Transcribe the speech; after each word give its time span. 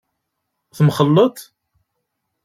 Temxelleḍ? 0.75 1.35